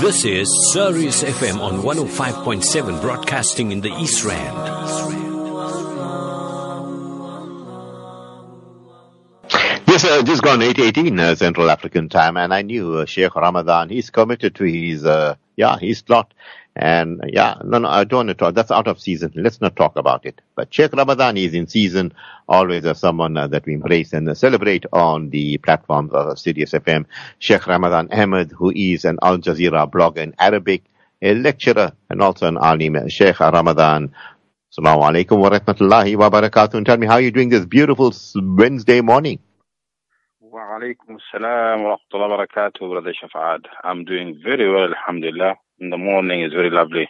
[0.00, 4.56] This is Sirius FM on 105.7 broadcasting in the East Rand.
[9.86, 13.88] Yes, uh, just gone 8.18 uh, Central African time and I knew uh, Sheikh Ramadan,
[13.90, 16.34] he's committed to his, uh, yeah, his slot.
[16.74, 18.54] And yeah, no, no, I don't want to talk.
[18.54, 19.32] That's out of season.
[19.34, 20.40] Let's not talk about it.
[20.56, 22.14] But Sheikh Ramadan is in season,
[22.48, 26.72] always as someone uh, that we embrace and uh, celebrate on the platforms of Sirius
[26.72, 27.04] FM.
[27.38, 30.84] Sheikh Ramadan Ahmed, who is an Al Jazeera blogger in Arabic,
[31.20, 33.08] a lecturer and also an alim.
[33.08, 34.12] Sheikh Ramadan,
[34.72, 36.74] Assalamu alaikum wa rahmatullahi wa barakatuh.
[36.74, 39.38] And tell me how you're doing this beautiful Wednesday morning.
[40.40, 43.66] Wa alaikum assalam wa rahmatullahi wa barakatuh, Brother Shafa'ad.
[43.84, 45.56] I'm doing very well, alhamdulillah.
[45.82, 47.08] In the morning is very lovely.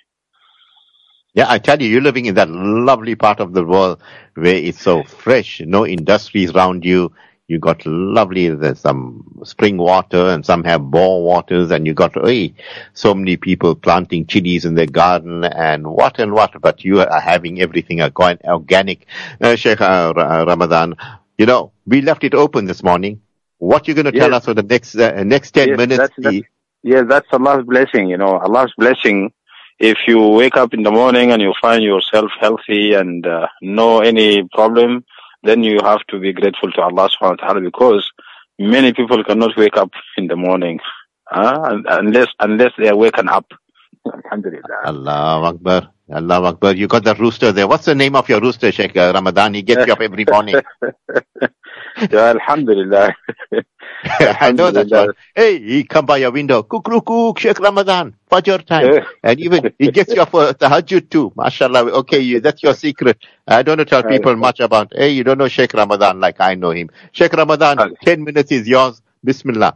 [1.35, 4.01] Yeah, I tell you, you're living in that lovely part of the world
[4.35, 7.13] where it's so fresh, no industries around you.
[7.49, 12.13] You got lovely, there's some spring water and some have bore waters and you got,
[12.24, 12.55] hey,
[12.95, 17.21] so many people planting chilies in their garden and what and what, but you are
[17.21, 19.07] having everything organic.
[19.41, 20.95] Uh, Sheikh uh, Ramadan,
[21.39, 23.21] you know, we left it open this morning.
[23.59, 26.11] What you're going to tell us for the next, uh, next 10 Yes, minutes?
[26.16, 26.43] that's- that's-
[26.83, 29.33] Yes, that's Allah's blessing, you know, Allah's blessing.
[29.79, 34.01] If you wake up in the morning and you find yourself healthy and uh, no
[34.01, 35.05] any problem,
[35.43, 38.09] then you have to be grateful to Allah subhanahu wa ta'ala because
[38.59, 40.79] many people cannot wake up in the morning,
[41.30, 43.46] uh, unless, unless they are waken up.
[44.13, 44.83] Alhamdulillah.
[44.85, 45.89] Allah Akbar.
[46.13, 46.74] Allah Akbar.
[46.74, 47.69] You got that rooster there.
[47.69, 49.55] What's the name of your rooster, Sheikh Ramadan?
[49.55, 50.57] He gets you up every morning.
[52.11, 53.15] Yeah, Alhamdulillah.
[54.12, 55.07] I know that Alhamdulillah.
[55.07, 55.13] one.
[55.35, 56.63] Hey, he come by your window.
[56.63, 58.16] Cook, cook, cook, Sheikh Ramadan.
[58.32, 58.93] Fajr time.
[58.93, 59.05] Yeah.
[59.24, 61.32] And even he gets you up for tahajjud too.
[61.32, 61.90] MashaAllah.
[62.02, 63.18] Okay, you, that's your secret.
[63.48, 66.40] I don't want to tell people much about, hey, you don't know Sheikh Ramadan like
[66.40, 66.90] I know him.
[67.12, 67.96] Sheikh Ramadan, Okay.
[68.06, 69.02] 10 minutes is yours.
[69.24, 69.74] Bismillah.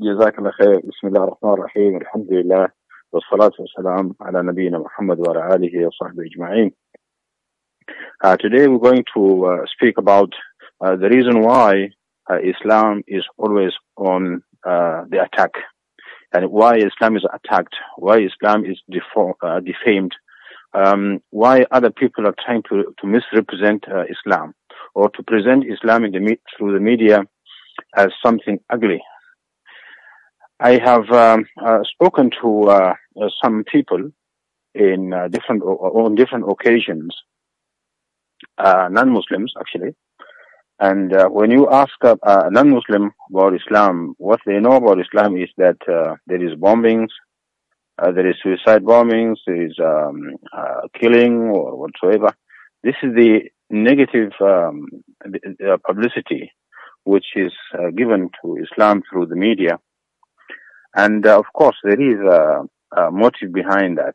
[0.00, 2.68] جزاك الله خير بسم الله الرحمن الرحيم الحمد لله
[3.12, 6.72] والصلاة والسلام على نبينا محمد وعلى آله وصحبه أجمعين
[8.24, 10.32] uh, Today we're going to uh, speak about
[10.80, 11.88] uh, the reason why uh,
[12.37, 15.51] Islam is always on uh, the attack
[16.33, 20.13] and why Islam is attacked, why Islam is defo- uh, defamed,
[20.73, 24.53] um, why other people are trying to, to misrepresent uh, Islam
[24.93, 27.23] or to present Islam in the me- through the media
[27.95, 29.01] as something ugly
[30.59, 34.11] I have um, uh, spoken to uh, uh, some people
[34.75, 37.15] in uh, different on different occasions,
[38.57, 39.95] uh, non-Muslims actually.
[40.79, 45.37] And uh, when you ask a, a non-Muslim about Islam, what they know about Islam
[45.37, 47.09] is that uh, there is bombings,
[48.01, 52.33] uh, there is suicide bombings, there is um, uh, killing or whatsoever.
[52.81, 54.87] This is the negative um,
[55.85, 56.51] publicity
[57.03, 59.79] which is uh, given to Islam through the media.
[60.95, 64.13] And uh, of course, there is a, a motive behind that.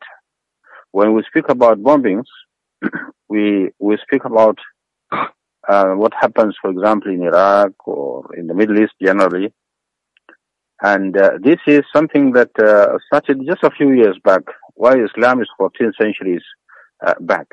[0.91, 2.25] When we speak about bombings,
[3.29, 4.57] we we speak about
[5.67, 9.53] uh, what happens, for example, in Iraq or in the Middle East generally.
[10.81, 14.41] And uh, this is something that uh, started just a few years back.
[14.73, 16.43] Why Islam is 14 centuries
[17.05, 17.47] uh, back.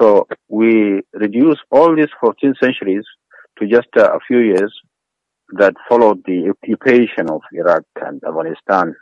[0.00, 3.04] So we reduce all these 14 centuries
[3.58, 4.72] to just uh, a few years
[5.58, 8.94] that followed the occupation of Iraq and Afghanistan.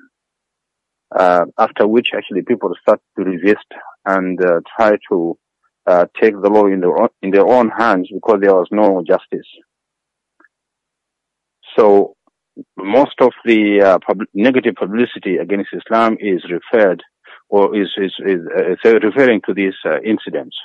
[1.16, 3.66] Uh, after which actually people start to resist
[4.04, 4.38] and
[4.76, 5.36] try to
[5.90, 9.02] uh, take the law in their own, in their own hands because there was no
[9.12, 9.50] justice.
[11.76, 12.14] So
[12.76, 17.02] most of the uh, pub- negative publicity against Islam is referred
[17.48, 18.40] or is is, is,
[18.84, 20.56] uh, referring to these uh, incidents.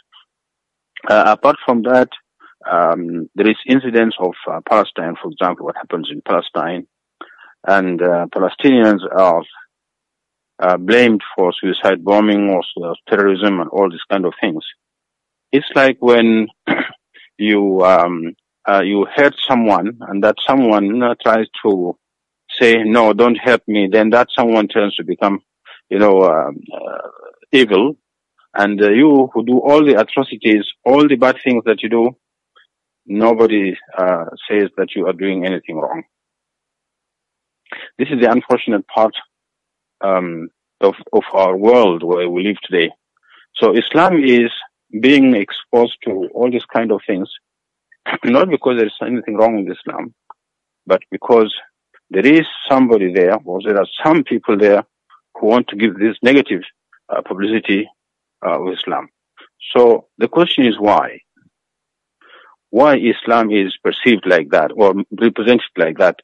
[1.09, 2.09] Uh, apart from that,
[2.72, 6.88] um, there is incidents of uh, Palestine, for example, what happens in Palestine,
[7.68, 9.44] and uh, Palestinians are
[10.80, 12.62] blamed for suicide bombing or
[13.09, 14.63] terrorism and all these kind of things.
[15.55, 16.47] It's like when
[17.38, 18.35] you um,
[18.67, 21.97] uh, you hurt someone and that someone uh, tries to
[22.59, 23.88] say no, don't hurt me.
[23.89, 25.39] Then that someone turns to become,
[25.89, 27.07] you know, um, uh,
[27.53, 27.95] evil,
[28.53, 32.18] and uh, you who do all the atrocities, all the bad things that you do,
[33.06, 36.03] nobody uh, says that you are doing anything wrong.
[37.97, 39.15] This is the unfortunate part
[40.01, 40.50] um,
[40.81, 42.91] of of our world where we live today.
[43.56, 44.51] So Islam is
[45.01, 47.29] being exposed to all these kind of things,
[48.23, 50.13] not because there is anything wrong with Islam,
[50.85, 51.53] but because
[52.09, 54.83] there is somebody there, or there are some people there
[55.35, 56.61] who want to give this negative
[57.09, 57.89] uh, publicity
[58.45, 59.09] uh, with Islam.
[59.75, 61.19] So the question is why?
[62.69, 66.17] Why Islam is perceived like that or represented like that?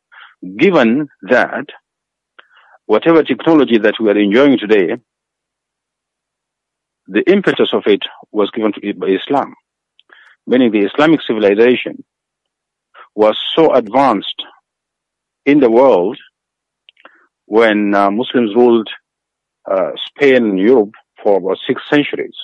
[0.58, 1.66] given that
[2.86, 4.98] whatever technology that we are enjoying today,
[7.12, 9.54] the impetus of it was given to it by Islam,
[10.48, 12.04] meaning the Islamic civilization
[13.16, 14.42] was so advanced
[15.46, 16.18] in the world
[17.48, 18.90] when uh, Muslims ruled
[19.70, 22.38] uh, Spain and Europe for about six centuries.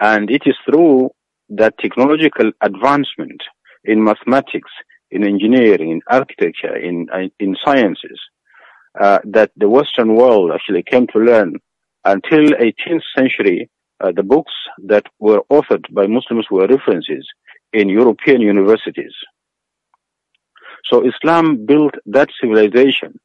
[0.00, 1.10] And it is through
[1.50, 3.42] that technological advancement
[3.84, 4.70] in mathematics,
[5.10, 7.06] in engineering, in architecture, in,
[7.38, 8.18] in sciences,
[8.98, 11.60] uh, that the Western world actually came to learn
[12.04, 13.70] until 18th century,
[14.00, 14.52] uh, the books
[14.86, 17.26] that were authored by Muslims were references
[17.72, 19.14] in European universities.
[20.84, 23.20] So Islam built that civilization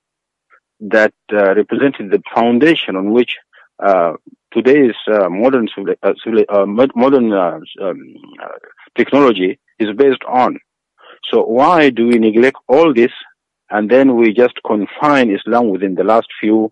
[0.80, 3.36] that uh, represented the foundation on which
[3.84, 4.14] uh,
[4.52, 6.14] today's uh, modern uh,
[6.50, 6.66] uh,
[6.96, 8.16] modern uh, um,
[8.96, 10.60] technology is based on.
[11.32, 13.12] So why do we neglect all this
[13.70, 16.72] and then we just confine Islam within the last few,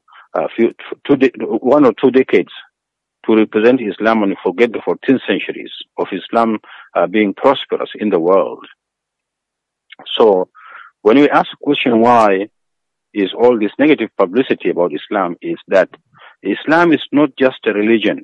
[0.55, 0.73] few
[1.05, 2.51] two de- one or two decades
[3.25, 6.59] to represent Islam and forget the 14 centuries of Islam
[7.09, 8.65] being prosperous in the world?
[10.15, 10.49] So
[11.01, 12.49] when we ask the question why
[13.13, 15.89] is all this negative publicity about Islam is that
[16.43, 18.21] Islam is not just a religion.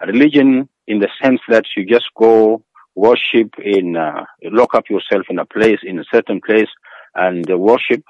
[0.00, 2.62] A religion in the sense that you just go
[2.94, 6.68] worship in, uh, lock up yourself in a place, in a certain place
[7.14, 8.02] and uh, worship.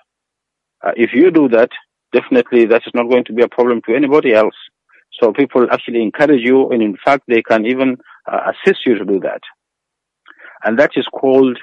[0.84, 1.70] Uh, if you do that,
[2.12, 4.54] definitely that is not going to be a problem to anybody else.
[5.20, 7.96] So people actually encourage you and in fact they can even
[8.30, 9.40] uh, assist you to do that.
[10.64, 11.58] And that is called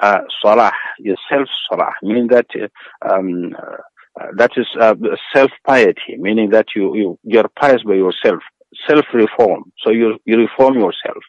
[0.00, 2.46] uh, salah, yourself salah, meaning that
[3.08, 3.54] um,
[4.20, 4.94] uh, that is uh,
[5.34, 8.42] self piety, meaning that you you you're pious by yourself,
[8.86, 9.72] self reform.
[9.82, 11.22] So you you reform yourself.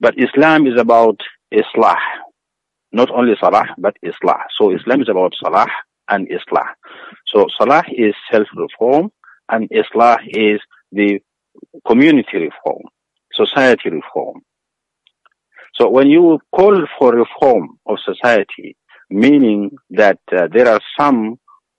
[0.00, 1.20] But Islam is about
[1.52, 1.96] islah,
[2.92, 4.40] not only salah but islah.
[4.58, 5.66] So Islam is about salah
[6.08, 6.68] and islah.
[7.26, 9.10] So salah is self reform,
[9.48, 10.60] and islah is
[10.92, 11.20] the
[11.86, 12.82] community reform,
[13.32, 14.42] society reform.
[15.74, 18.76] So when you call for reform of society,
[19.10, 21.38] meaning that uh, there are some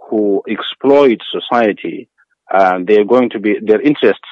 [0.10, 2.10] who exploit society
[2.52, 4.28] and they're going to be their interests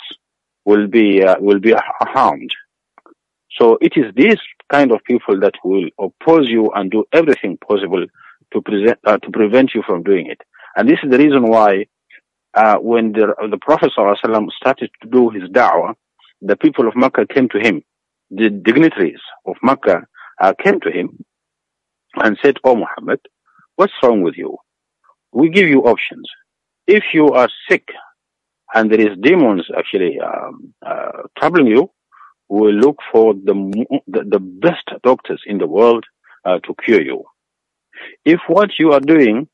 [0.66, 2.52] will be uh, will be harmed
[3.52, 4.40] so it is these
[4.70, 8.06] kind of people that will oppose you and do everything possible
[8.54, 10.42] to present uh, to prevent you from doing it
[10.76, 11.86] and this is the reason why
[12.54, 15.94] uh, when the, the prophet ﷺ started to do his da'wah
[16.42, 17.82] the people of makkah came to him
[18.32, 20.02] the dignitaries of makkah
[20.42, 21.18] uh, came to him
[22.24, 23.20] and said, Oh Muhammad,
[23.76, 24.58] what's wrong with you?
[25.32, 26.28] We give you options.
[26.88, 27.88] If you are sick
[28.74, 31.92] and there is demons actually um, uh, troubling you,
[32.50, 33.54] we will look for the,
[34.08, 36.06] the, the best doctors in the world
[36.46, 37.24] uh, to cure you.
[38.26, 39.48] If what you are doing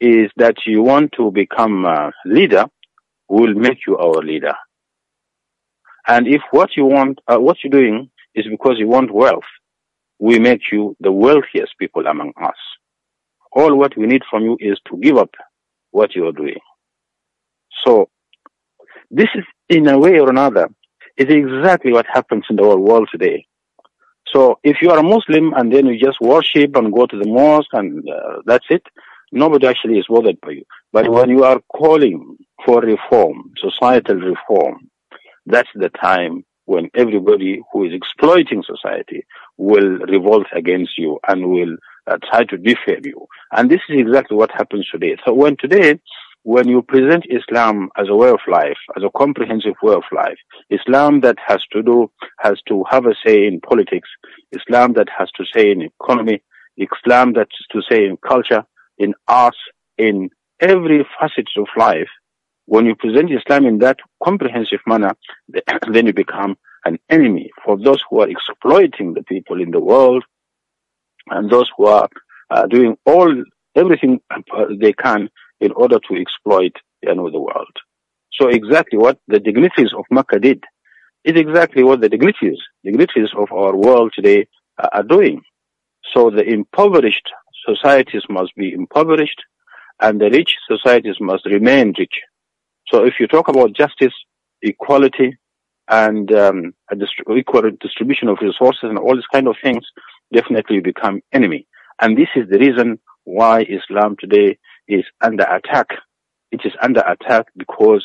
[0.00, 2.66] is that you want to become a leader,
[3.28, 4.54] we will make you our leader.
[6.06, 9.50] And if what you want, uh, what you're doing is because you want wealth,
[10.18, 12.56] we make you the wealthiest people among us.
[13.52, 15.34] All what we need from you is to give up
[15.90, 16.60] what you are doing.
[17.84, 18.08] So,
[19.10, 20.68] this is in a way or another,
[21.16, 23.47] is exactly what happens in the whole world today.
[24.34, 27.28] So, if you are a Muslim and then you just worship and go to the
[27.28, 28.82] mosque and uh, that's it,
[29.32, 30.64] nobody actually is bothered by you.
[30.92, 34.90] But when you are calling for reform, societal reform,
[35.46, 39.24] that's the time when everybody who is exploiting society
[39.56, 43.26] will revolt against you and will uh, try to defame you.
[43.52, 45.16] And this is exactly what happens today.
[45.24, 45.98] So when today,
[46.54, 50.38] when you present Islam as a way of life, as a comprehensive way of life,
[50.70, 54.08] Islam that has to do, has to have a say in politics,
[54.52, 56.42] Islam that has to say in economy,
[56.78, 58.64] Islam that has to say in culture,
[58.96, 59.58] in arts,
[59.98, 62.08] in every facet of life,
[62.64, 65.12] when you present Islam in that comprehensive manner,
[65.92, 70.24] then you become an enemy for those who are exploiting the people in the world
[71.28, 72.08] and those who are
[72.50, 73.30] uh, doing all
[73.76, 74.18] everything
[74.80, 75.28] they can
[75.60, 76.72] in order to exploit
[77.02, 77.74] you know, the world.
[78.32, 80.64] So exactly what the dignitaries of Makkah did
[81.24, 84.46] is exactly what the dignitaries, dignitaries of our world today
[84.92, 85.42] are doing.
[86.14, 87.28] So the impoverished
[87.66, 89.40] societies must be impoverished
[90.00, 92.14] and the rich societies must remain rich.
[92.88, 94.14] So if you talk about justice,
[94.62, 95.36] equality,
[95.90, 99.84] and um, a dist- equal distribution of resources and all these kind of things,
[100.32, 101.66] definitely become enemy.
[102.00, 104.58] And this is the reason why Islam today
[104.88, 105.88] is under attack.
[106.50, 108.04] It is under attack because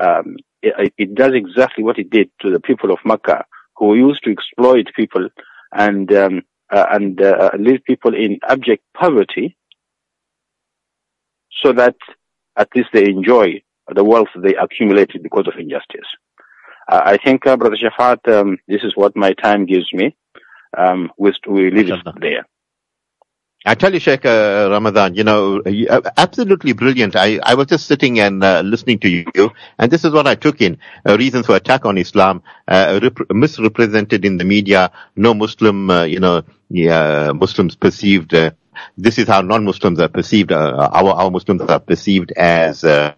[0.00, 3.44] um, it, it, does exactly what it did to the people of Makkah,
[3.76, 5.28] who used to exploit people
[5.72, 9.56] and um, uh, and uh, leave people in abject poverty
[11.62, 11.96] so that
[12.56, 13.60] at least they enjoy
[13.94, 16.06] the wealth they accumulated because of injustice.
[16.88, 20.16] Uh, I think, uh, Brother Shafat, um, this is what my time gives me.
[20.76, 22.46] Um, we, we leave it there.
[23.66, 27.14] I tell you, Sheikh uh, Ramadan, you know, uh, absolutely brilliant.
[27.14, 30.34] I, I was just sitting and uh, listening to you, and this is what I
[30.34, 30.78] took in.
[31.06, 36.04] Uh, reasons for attack on Islam, uh, rep- misrepresented in the media, no Muslim, uh,
[36.04, 38.32] you know, yeah, Muslims perceived
[38.96, 40.52] this is how non-Muslims are perceived.
[40.52, 43.14] Uh, our our Muslims are perceived as uh,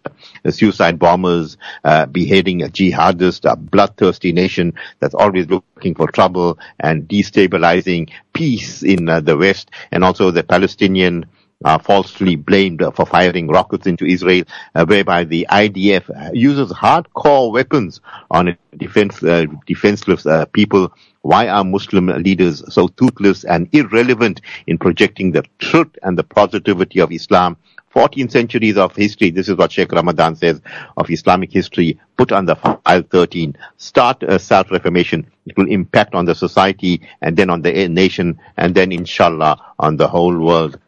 [0.50, 8.11] suicide bombers, uh, beheading jihadists, a bloodthirsty nation that's always looking for trouble and destabilizing
[8.33, 11.26] peace in uh, the West, and also the Palestinian.
[11.64, 14.42] Uh, falsely blamed for firing rockets into Israel,
[14.75, 18.00] uh, whereby the IDF uses hardcore weapons
[18.33, 19.21] on defense,
[19.64, 20.92] defenseless people
[21.23, 27.00] why are Muslim leaders so toothless and irrelevant in projecting the truth and the positivity
[27.00, 27.57] of Islam?
[27.91, 30.61] 14 centuries of history, this is what Sheikh Ramadan says,
[30.97, 33.55] of Islamic history, put on the file 13.
[33.76, 35.26] Start a self-reformation.
[35.47, 39.99] It will impact on the society and then on the nation and then inshallah on
[39.99, 40.79] the whole world.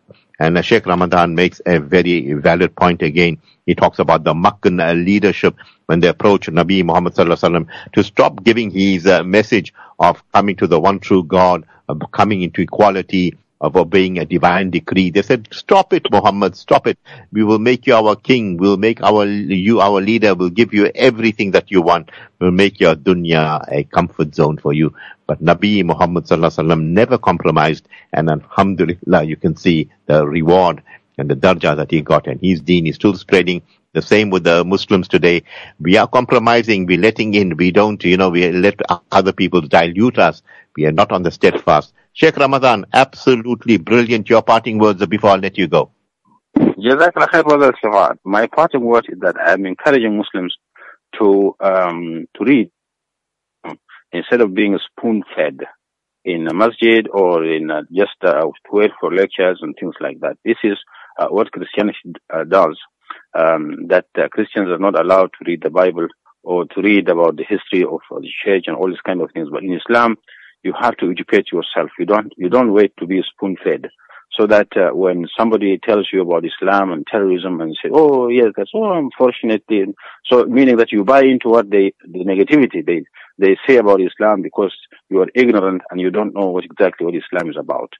[0.41, 3.39] And Sheikh Ramadan makes a very valid point again.
[3.67, 8.03] He talks about the Makkan leadership when they approach Nabi Muhammad sallallahu Alaihi Wasallam to
[8.03, 11.65] stop giving his uh, message of coming to the one true God,
[12.13, 15.11] coming into equality, of obeying a divine decree.
[15.11, 16.99] They said, stop it, Muhammad, stop it.
[17.33, 18.59] We will make you our king.
[18.59, 20.35] We'll make our, you our leader.
[20.35, 22.11] We'll give you everything that you want.
[22.39, 24.95] We'll make your dunya a comfort zone for you.
[25.27, 26.31] But Nabi Muhammad
[26.79, 27.89] never compromised.
[28.13, 30.83] And alhamdulillah, you can see the reward
[31.17, 32.27] and the darja that he got.
[32.27, 33.63] And his deen is still spreading.
[33.95, 35.45] The same with the Muslims today.
[35.81, 36.85] We are compromising.
[36.85, 37.57] We're letting in.
[37.57, 38.81] We don't, you know, we let
[39.13, 40.43] other people dilute us.
[40.77, 41.95] We are not on the steadfast.
[42.13, 44.29] Sheikh Ramadan, absolutely brilliant.
[44.29, 45.93] Your parting words before I let you go.
[48.25, 50.57] My parting word is that I'm encouraging Muslims
[51.21, 52.71] to um, to read
[54.13, 55.61] instead of being spoon-fed
[56.25, 60.37] in a masjid or in just uh, to wait for lectures and things like that.
[60.45, 60.79] This is
[61.19, 62.77] uh, what Christianity uh, does.
[63.35, 66.07] Um, that uh, Christians are not allowed to read the Bible
[66.45, 69.49] or to read about the history of the church and all these kind of things.
[69.51, 70.17] But in Islam,
[70.63, 71.91] you have to educate yourself.
[71.99, 73.89] You don't you don't wait to be spoon fed.
[74.39, 78.49] So that uh, when somebody tells you about Islam and terrorism and say, "Oh yes,
[78.57, 79.85] that's oh unfortunately,"
[80.25, 83.05] so meaning that you buy into what they the negativity they
[83.39, 84.75] they say about Islam because
[85.09, 87.93] you are ignorant and you don't know what exactly what Islam is about.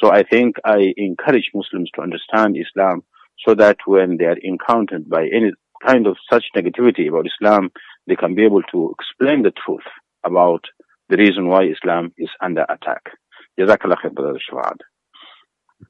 [0.00, 3.02] So I think I encourage Muslims to understand Islam
[3.44, 5.52] so that when they are encountered by any
[5.86, 7.70] kind of such negativity about Islam,
[8.06, 9.86] they can be able to explain the truth
[10.24, 10.64] about
[11.08, 13.10] the reason why Islam is under attack.
[13.58, 14.78] Jazakallah khair, Brother Shawad.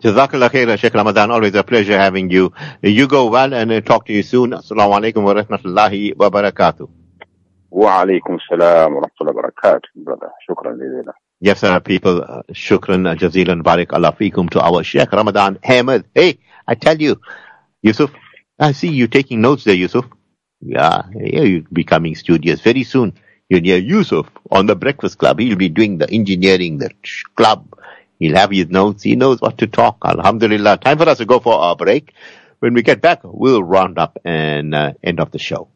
[0.02, 1.30] Jazakallah khair, Sheikh Ramadan.
[1.30, 2.52] Always a pleasure having you.
[2.82, 4.50] You go well and uh, talk to you soon.
[4.52, 6.88] Assalamu alaikum wa rahmatullahi wa barakatuh.
[7.70, 10.30] Wa alaikum salam wa rahmatullahi wa barakatuh, brother.
[10.48, 11.12] Shukran jazeelan.
[11.40, 12.22] Yes, sir, people.
[12.22, 16.04] Uh, shukran jazeelan barik Allah fikum to our Sheikh Ramadan Ahmed.
[16.14, 16.38] Hey,
[16.68, 17.20] I tell you,
[17.82, 18.10] Yusuf,
[18.58, 20.04] I see you taking notes there, Yusuf.
[20.60, 23.14] Yeah, you're becoming studious very soon.
[23.48, 25.38] You'll hear Yusuf on the Breakfast Club.
[25.38, 26.90] He'll be doing the engineering, the
[27.34, 27.74] club.
[28.18, 29.02] He'll have his notes.
[29.04, 29.98] He knows what to talk.
[30.04, 30.76] Alhamdulillah.
[30.78, 32.12] Time for us to go for our break.
[32.58, 35.68] When we get back, we'll round up and uh, end of the show.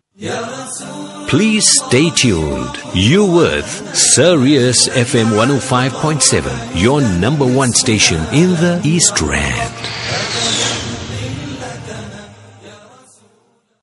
[1.29, 2.77] Please stay tuned.
[2.93, 10.62] You with Sirius FM 105.7, your number one station in the East Rand.